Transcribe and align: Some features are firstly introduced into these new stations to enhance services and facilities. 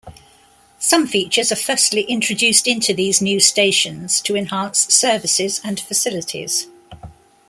Some 0.79 1.05
features 1.05 1.51
are 1.51 1.55
firstly 1.55 2.01
introduced 2.01 2.65
into 2.65 2.91
these 2.91 3.21
new 3.21 3.39
stations 3.39 4.19
to 4.21 4.35
enhance 4.35 4.91
services 4.91 5.61
and 5.63 5.79
facilities. 5.79 6.65